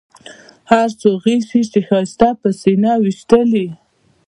هر 0.71 0.89
څو 1.01 1.09
غشي 1.23 1.61
چې 1.71 1.79
ښایسته 1.87 2.29
پر 2.39 2.51
سینه 2.61 2.91
ویشتلي. 3.03 3.67